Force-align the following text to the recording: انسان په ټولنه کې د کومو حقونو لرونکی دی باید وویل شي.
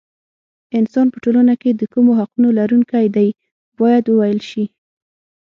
انسان 0.79 1.07
په 1.13 1.17
ټولنه 1.23 1.53
کې 1.61 1.71
د 1.73 1.81
کومو 1.93 2.11
حقونو 2.19 2.49
لرونکی 2.59 3.05
دی 3.15 3.29
باید 3.79 4.03
وویل 4.07 4.39
شي. 4.49 4.65